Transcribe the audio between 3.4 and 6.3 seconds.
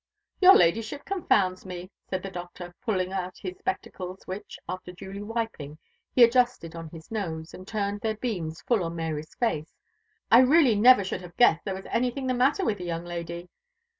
spectacles, which, after duly wiping, he